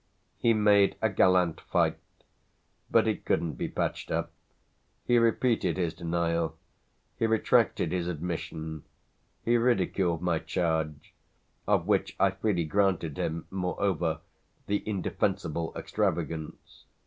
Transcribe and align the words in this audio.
He 0.39 0.51
made 0.55 0.95
a 0.99 1.09
gallant 1.11 1.61
fight, 1.61 1.99
but 2.89 3.07
it 3.07 3.23
couldn't 3.23 3.53
be 3.53 3.67
patched 3.67 4.09
up; 4.09 4.31
he 5.05 5.19
repeated 5.19 5.77
his 5.77 5.93
denial, 5.93 6.57
he 7.19 7.27
retracted 7.27 7.91
his 7.91 8.07
admission, 8.07 8.81
he 9.45 9.57
ridiculed 9.57 10.23
my 10.23 10.39
charge, 10.39 11.13
of 11.67 11.85
which 11.85 12.15
I 12.19 12.31
freely 12.31 12.63
granted 12.65 13.17
him 13.19 13.45
moreover 13.51 14.21
the 14.65 14.81
indefensible 14.89 15.71
extravagance. 15.75 16.85